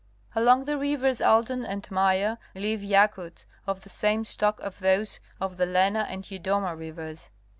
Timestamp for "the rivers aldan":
0.65-1.63